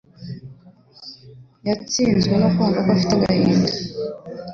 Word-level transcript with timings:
Yatsinzwe 1.67 2.33
no 2.41 2.47
kumva 2.55 2.79
afite 2.95 3.11
agahinda. 3.15 3.71